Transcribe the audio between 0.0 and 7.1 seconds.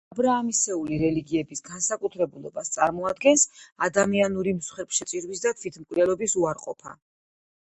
აბრაამისეული რელიგიების განსაკუთრებულობას წარმოადგენს ადამიანური მსხვერპლშეწირვის და თვითმკვლელობის უარყოფა.